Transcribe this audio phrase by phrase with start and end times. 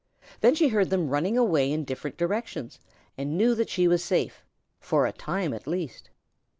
[0.39, 2.79] Then she heard them running away in different directions
[3.19, 4.43] and knew that she was safe,
[4.79, 6.09] for a time at least.